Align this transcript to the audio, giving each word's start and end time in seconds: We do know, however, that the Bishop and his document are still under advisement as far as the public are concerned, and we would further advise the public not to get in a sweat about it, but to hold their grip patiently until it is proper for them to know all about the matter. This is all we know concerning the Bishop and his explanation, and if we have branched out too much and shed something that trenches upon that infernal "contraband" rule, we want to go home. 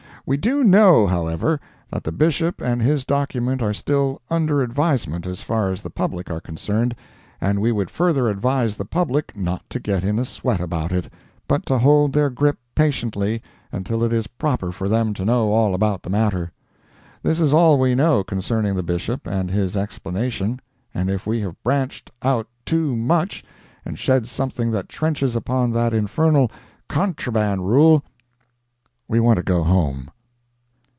We 0.23 0.37
do 0.37 0.63
know, 0.63 1.07
however, 1.07 1.59
that 1.91 2.03
the 2.03 2.11
Bishop 2.11 2.61
and 2.61 2.81
his 2.81 3.03
document 3.03 3.61
are 3.63 3.73
still 3.73 4.21
under 4.29 4.61
advisement 4.61 5.25
as 5.25 5.41
far 5.41 5.71
as 5.73 5.81
the 5.81 5.89
public 5.89 6.29
are 6.29 6.39
concerned, 6.39 6.95
and 7.41 7.59
we 7.59 7.71
would 7.71 7.89
further 7.89 8.29
advise 8.29 8.75
the 8.75 8.85
public 8.85 9.35
not 9.35 9.67
to 9.71 9.79
get 9.79 10.03
in 10.05 10.19
a 10.19 10.23
sweat 10.23 10.61
about 10.61 10.91
it, 10.93 11.11
but 11.47 11.65
to 11.65 11.79
hold 11.79 12.13
their 12.13 12.29
grip 12.29 12.59
patiently 12.75 13.41
until 13.73 14.03
it 14.03 14.13
is 14.13 14.27
proper 14.27 14.71
for 14.71 14.87
them 14.87 15.13
to 15.15 15.25
know 15.25 15.51
all 15.51 15.73
about 15.73 16.03
the 16.03 16.09
matter. 16.09 16.51
This 17.23 17.39
is 17.41 17.51
all 17.51 17.77
we 17.79 17.95
know 17.95 18.23
concerning 18.23 18.75
the 18.75 18.83
Bishop 18.83 19.27
and 19.27 19.49
his 19.49 19.75
explanation, 19.75 20.61
and 20.93 21.09
if 21.09 21.25
we 21.27 21.41
have 21.41 21.61
branched 21.63 22.09
out 22.21 22.47
too 22.63 22.95
much 22.95 23.43
and 23.83 23.97
shed 23.99 24.27
something 24.27 24.69
that 24.71 24.87
trenches 24.87 25.35
upon 25.35 25.73
that 25.73 25.93
infernal 25.93 26.49
"contraband" 26.87 27.67
rule, 27.67 28.03
we 29.09 29.19
want 29.19 29.35
to 29.35 29.43
go 29.43 29.61
home. 29.61 30.09